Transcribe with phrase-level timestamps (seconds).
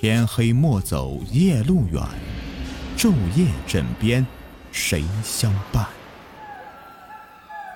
[0.00, 2.00] 天黑莫走夜路远，
[2.96, 4.24] 昼夜枕边
[4.70, 5.84] 谁相伴？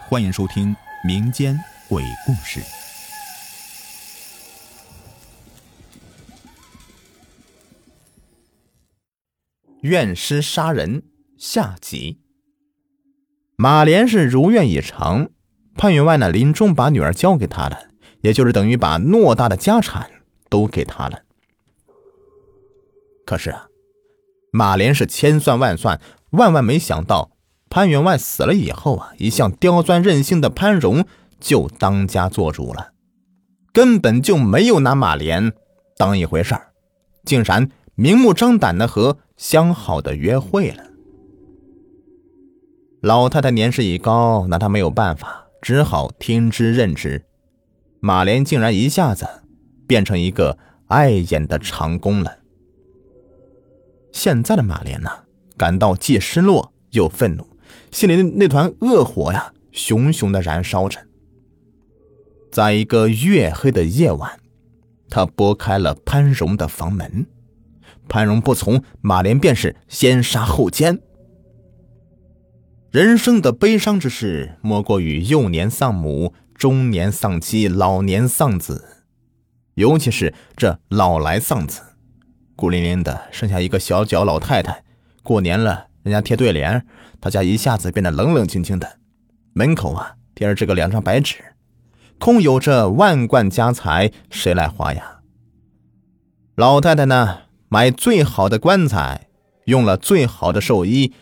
[0.08, 0.72] 欢迎收听
[1.04, 1.58] 民间
[1.88, 2.60] 鬼故事。
[9.80, 11.02] 怨尸杀人
[11.36, 12.20] 下集。
[13.56, 15.28] 马莲是如愿以偿，
[15.74, 17.88] 潘员外呢临终把女儿交给他了，
[18.20, 20.08] 也就是等于把偌大的家产
[20.48, 21.22] 都给他了。
[23.32, 23.68] 可是啊，
[24.50, 25.98] 马莲是千算万算，
[26.32, 27.30] 万万没想到
[27.70, 31.06] 潘员外死了以后啊，一向刁钻任性的潘荣
[31.40, 32.92] 就当家做主了，
[33.72, 35.54] 根本就没有拿马莲
[35.96, 36.72] 当一回事儿，
[37.24, 40.84] 竟然明目张胆的和相好的约会了。
[43.00, 47.24] 老太太年事已高，拿她没有办法，只好听之任之。
[48.00, 49.26] 马莲竟然一下子
[49.86, 50.58] 变成一个
[50.88, 52.41] 碍眼的长工了。
[54.12, 55.10] 现在的马莲呢，
[55.56, 57.46] 感到既失落又愤怒，
[57.90, 61.00] 心里的那团恶火呀，熊熊的燃烧着。
[62.50, 64.38] 在一个月黑的夜晚，
[65.08, 67.26] 他拨开了潘荣的房门，
[68.08, 71.00] 潘荣不从，马莲便是先杀后奸。
[72.90, 79.06] 人生的悲伤之事，莫过于幼年丧母、中年丧妻、老年丧子，
[79.76, 81.80] 尤其是这老来丧子。
[82.54, 84.84] 孤零零的剩下一个小脚老太太，
[85.22, 86.86] 过年了，人家贴对联，
[87.20, 88.98] 他家一下子变得冷冷清清的。
[89.54, 91.36] 门口啊贴着这个两张白纸，
[92.18, 95.20] 空有这万贯家财，谁来花呀？
[96.54, 99.28] 老太太呢，买最好的棺材，
[99.64, 101.14] 用了最好的寿衣，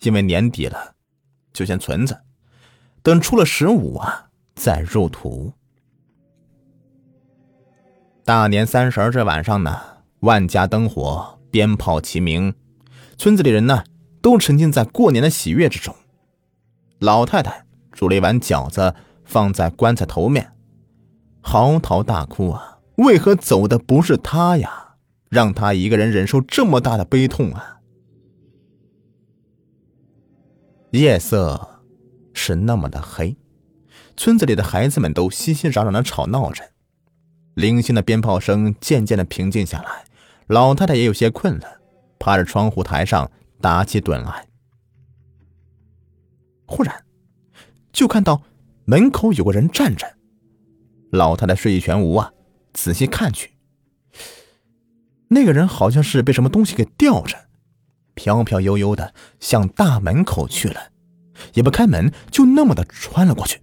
[0.00, 0.94] 因为年底了，
[1.52, 2.22] 就先存着，
[3.02, 5.52] 等出了十五啊再入土。
[8.24, 9.95] 大年三十这晚上呢。
[10.20, 12.54] 万家灯火，鞭炮齐鸣，
[13.16, 13.84] 村子里人呢
[14.20, 15.94] 都沉浸在过年的喜悦之中。
[16.98, 20.52] 老太太煮了一碗饺子放在棺材头面，
[21.42, 22.78] 嚎啕大哭啊！
[22.96, 24.96] 为何走的不是他呀？
[25.28, 27.80] 让他一个人忍受这么大的悲痛啊！
[30.92, 31.82] 夜色
[32.32, 33.36] 是那么的黑，
[34.16, 36.64] 村子里的孩子们都熙熙攘攘的吵闹着。
[37.56, 40.04] 零星的鞭炮声渐渐的平静下来，
[40.46, 41.80] 老太太也有些困了，
[42.18, 43.30] 趴着窗户台上
[43.62, 44.46] 打起盹来。
[46.66, 47.06] 忽然，
[47.94, 48.42] 就看到
[48.84, 50.06] 门口有个人站着，
[51.10, 52.30] 老太太睡意全无啊，
[52.74, 53.56] 仔细看去，
[55.28, 57.48] 那个人好像是被什么东西给吊着，
[58.12, 60.90] 飘飘悠悠的向大门口去了，
[61.54, 63.62] 也不开门，就那么的穿了过去。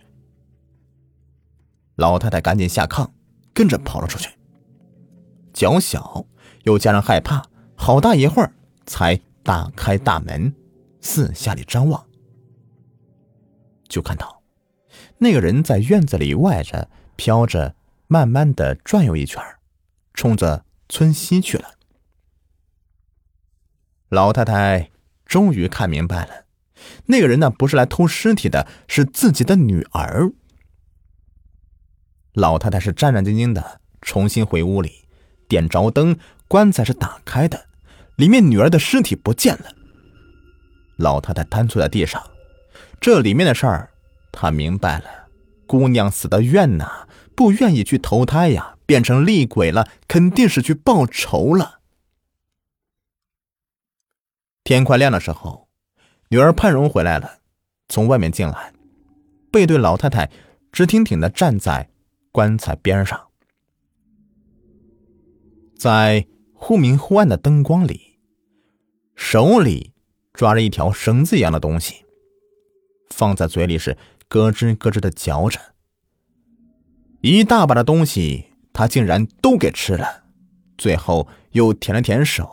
[1.96, 3.12] 老太太赶紧下炕。
[3.54, 4.30] 跟着跑了出去，
[5.54, 6.26] 脚小
[6.64, 8.54] 又加上害怕，好大一会儿
[8.86, 10.54] 才打开大门，
[11.02, 12.06] 四下里张望，
[13.88, 14.42] 就看到
[15.20, 17.76] 那个人在院子里外着飘着，
[18.08, 19.42] 慢慢的转悠一圈，
[20.14, 21.76] 冲着村西去了。
[24.10, 24.92] 老太太
[25.26, 26.46] 终于看明白了，
[27.06, 30.32] 那个人呢不是来偷尸体的，是自己的女儿。
[32.34, 35.06] 老太太是战战兢兢的，重新回屋里，
[35.48, 36.18] 点着灯，
[36.48, 37.68] 棺材是打开的，
[38.16, 39.66] 里面女儿的尸体不见了。
[40.98, 42.22] 老太太瘫坐在地上，
[43.00, 43.92] 这里面的事儿，
[44.32, 45.06] 她明白了。
[45.68, 51.80] 姑娘死的冤呐，不愿意去投胎呀，变成厉鬼了，肯定是去报仇了。
[54.64, 55.68] 天快亮的时候，
[56.30, 57.40] 女儿盼荣回来了，
[57.90, 58.74] 从外面进来，
[59.52, 60.32] 背对老太太，
[60.72, 61.90] 直挺挺的站在。
[62.34, 63.28] 棺材边上，
[65.78, 68.18] 在忽明忽暗的灯光里，
[69.16, 69.94] 手里
[70.34, 72.06] 抓着一条绳子一样的东西，
[73.12, 73.96] 放在嘴里是
[74.28, 75.60] 咯吱咯吱的嚼着。
[77.22, 80.24] 一大把的东西，他竟然都给吃了，
[80.76, 82.50] 最后又舔了舔手，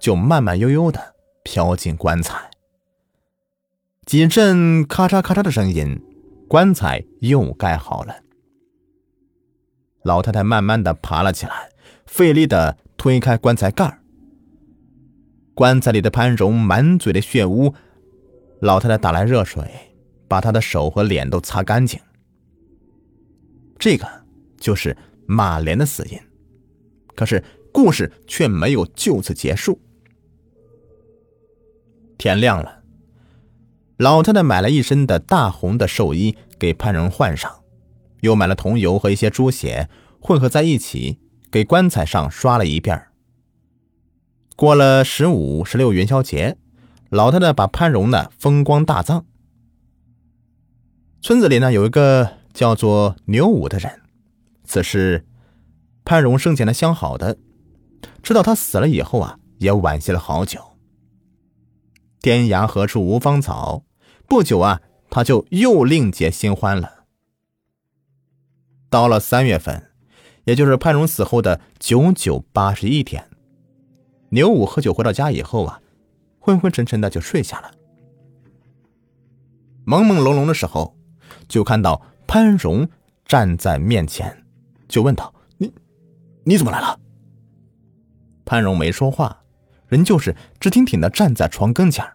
[0.00, 2.50] 就慢慢悠悠的飘进棺材。
[4.06, 6.00] 几阵咔嚓咔嚓的声音，
[6.48, 8.23] 棺材又盖好了。
[10.04, 11.70] 老太太慢慢的爬了起来，
[12.06, 13.98] 费力的推开棺材盖
[15.54, 17.74] 棺材里的潘荣满嘴的血污，
[18.60, 19.64] 老太太打来热水，
[20.28, 21.98] 把他的手和脸都擦干净。
[23.78, 24.06] 这个
[24.58, 24.96] 就是
[25.26, 26.18] 马莲的死因。
[27.14, 27.42] 可是
[27.72, 29.80] 故事却没有就此结束。
[32.18, 32.82] 天亮了，
[33.96, 37.63] 老太太买了一身的大红的寿衣给潘荣换上。
[38.24, 43.08] 又买了桐油和一些猪血，混合在一起，给棺材上刷了一遍。
[44.56, 46.56] 过了十五、十六元宵节，
[47.10, 49.26] 老太太把潘荣呢风光大葬。
[51.20, 54.00] 村子里呢有一个叫做牛五的人，
[54.64, 55.26] 此事
[56.02, 57.36] 潘荣生前呢相好的，
[58.22, 60.78] 知道他死了以后啊，也惋惜了好久。
[62.22, 63.84] 天涯何处无芳草，
[64.26, 64.80] 不久啊，
[65.10, 67.03] 他就又另结新欢了。
[68.94, 69.90] 到了三月份，
[70.44, 73.28] 也就是潘荣死后的九九八十一天，
[74.28, 75.80] 牛五喝酒回到家以后啊，
[76.38, 77.72] 昏昏沉沉的就睡下了。
[79.84, 80.96] 朦朦胧胧的时候，
[81.48, 82.88] 就看到潘荣
[83.24, 84.44] 站在面前，
[84.86, 85.74] 就问道：“你
[86.44, 87.00] 你怎么来了？”
[88.46, 89.42] 潘荣没说话。
[89.88, 92.06] 人就是直挺挺的站在床跟前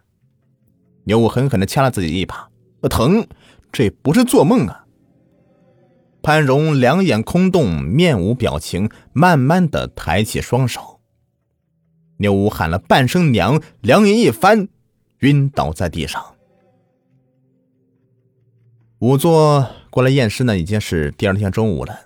[1.04, 2.48] 牛五狠狠的掐了自己一把，
[2.88, 3.26] 疼，
[3.70, 4.86] 这不是做梦啊！
[6.22, 11.00] 潘荣两眼空洞，面无表情，慢慢的抬起双手。
[12.18, 14.68] 牛五喊了半声“娘”，两眼一翻，
[15.20, 16.34] 晕倒在地上。
[18.98, 22.00] 仵作过来验尸呢，已经是第二天中午了。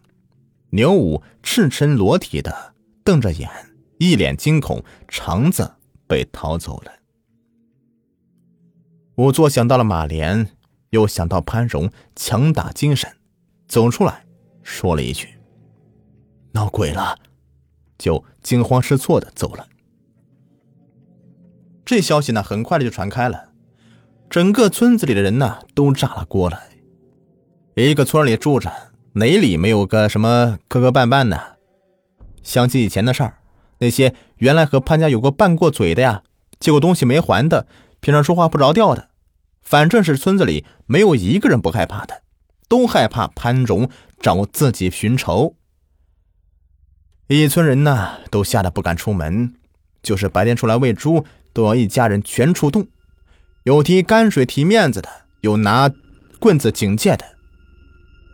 [0.71, 3.51] 牛五赤身裸体的瞪着眼。
[3.99, 5.75] 一脸惊恐，肠子
[6.07, 6.93] 被掏走了。
[9.15, 10.51] 仵作想到了马莲，
[10.91, 13.11] 又想到潘荣强打精神，
[13.75, 14.25] 走出来
[14.63, 15.29] 说了一句
[16.55, 17.19] ：“闹鬼了。”
[17.99, 19.67] 就惊慌失措的走了。
[21.85, 23.49] 这消息呢，很快的就传开了，
[24.31, 26.61] 整个村子里的人呢都炸了锅了。
[27.75, 28.71] 一个村里住着，
[29.15, 31.57] 哪里没有个什么磕磕绊绊的？
[32.45, 33.39] 想起以前的事儿。
[33.79, 36.23] 那些原来和潘家有过拌过嘴的呀，
[36.61, 37.67] 借过东西没还的，
[37.99, 39.09] 平常说话不着调的，
[39.63, 42.23] 反正是村子里没有一个人不害怕的，
[42.69, 43.89] 都害怕潘荣
[44.21, 45.57] 找自己寻仇。
[47.27, 49.55] 一村人呢，都吓得不敢出门，
[50.03, 52.87] 就是白天出来喂猪，都要一家人全出动，
[53.63, 55.09] 有提泔水提面子的，
[55.41, 55.91] 有拿
[56.39, 57.35] 棍子警戒的。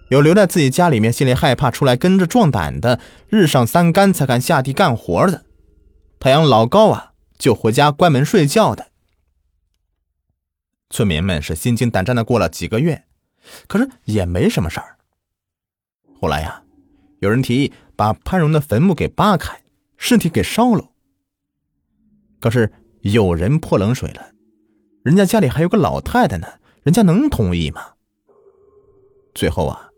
[0.09, 2.99] 有留在自己家里面，心里害怕，出来跟着壮胆的，
[3.29, 5.45] 日上三竿才敢下地干活的，
[6.19, 8.89] 太阳老高啊，就回家关门睡觉的。
[10.91, 13.05] 村民们是心惊胆战的过了几个月，
[13.67, 14.97] 可是也没什么事儿。
[16.21, 16.63] 后来呀，
[17.21, 19.63] 有人提议把潘荣的坟墓给扒开，
[19.97, 20.91] 尸体给烧了。
[22.39, 24.33] 可是有人泼冷水了，
[25.03, 26.47] 人家家里还有个老太太呢，
[26.83, 27.95] 人家能同意吗？
[29.35, 29.89] 最后啊。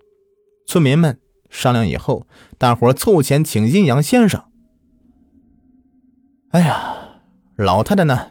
[0.64, 4.42] 村民们商量以后，大伙凑钱请阴阳先生。
[6.50, 7.20] 哎呀，
[7.56, 8.30] 老太太呢？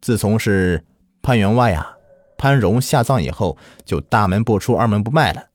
[0.00, 0.84] 自从是
[1.22, 1.96] 潘员外呀、
[2.40, 5.50] 潘荣下葬以后，就大门不出二门不迈了。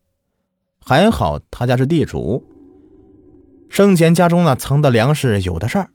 [0.79, 2.45] 还好他家是地主，
[3.67, 5.87] 生前家中呢藏的粮食有的是。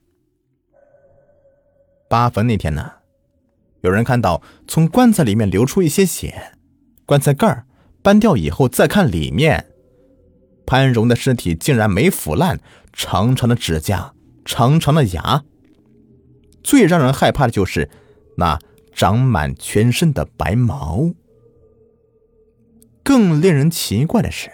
[2.08, 2.94] 扒坟那天呢，
[3.82, 6.54] 有人看到从棺材里面流出一些血，
[7.06, 7.64] 棺材盖
[8.02, 9.66] 搬掉以后，再看里面。
[10.66, 12.58] 潘荣的尸体竟然没腐烂，
[12.92, 14.12] 长长的指甲，
[14.44, 15.44] 长长的牙。
[16.64, 17.88] 最让人害怕的就是
[18.38, 18.58] 那
[18.92, 21.10] 长满全身的白毛。
[23.02, 24.50] 更令人奇怪的是，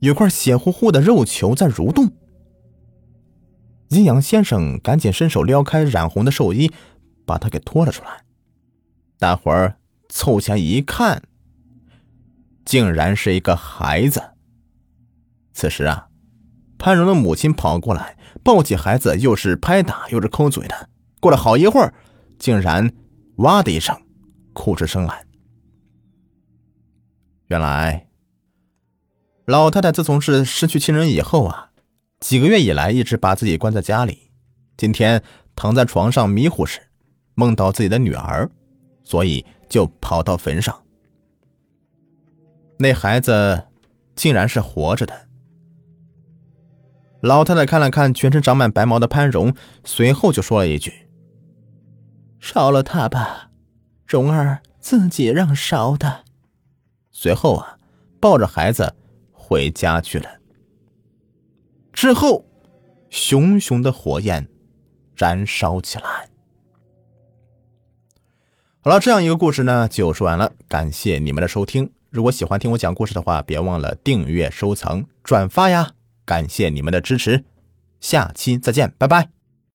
[0.00, 2.12] 有块血乎乎的肉球在蠕动。
[3.88, 6.72] 阴阳先生赶紧伸手撩开染红的寿衣，
[7.26, 8.24] 把他给拖了出来。
[9.18, 9.76] 大伙儿
[10.08, 11.22] 凑前一看，
[12.64, 14.22] 竟然是一个孩子。
[15.52, 16.08] 此时啊，
[16.78, 20.88] 潘荣的母亲跑过来，抱起孩子，又是拍打又是抠嘴的。
[21.20, 21.92] 过了好一会儿，
[22.40, 22.90] 竟然
[23.36, 23.96] 哇的一声
[24.52, 25.24] 哭出声来。
[27.48, 28.08] 原来，
[29.44, 31.70] 老太太自从是失去亲人以后啊，
[32.18, 34.32] 几个月以来一直把自己关在家里。
[34.76, 35.22] 今天
[35.54, 36.80] 躺在床上迷糊时，
[37.34, 38.50] 梦到自己的女儿，
[39.04, 40.82] 所以就跑到坟上。
[42.78, 43.66] 那孩子
[44.14, 45.28] 竟然是活着的。
[47.20, 49.54] 老太太看了看全身长满白毛的潘荣，
[49.84, 50.90] 随后就说了一句
[52.40, 53.50] ：“烧了他吧，
[54.06, 56.24] 蓉儿自己让烧的。”
[57.12, 57.78] 随后啊，
[58.18, 58.96] 抱着孩子
[59.30, 60.40] 回家去了。
[61.92, 62.46] 之后，
[63.10, 64.48] 熊熊的火焰
[65.14, 66.30] 燃烧起来。
[68.80, 70.52] 好了，这样一个故事呢，就说完了。
[70.66, 71.92] 感谢你们的收听。
[72.08, 75.92] 如果喜欢听我讲故事的话，别忘了订阅、收藏、转发呀！
[76.24, 77.44] 感谢你们的支持，
[78.00, 79.39] 下期再见，拜拜。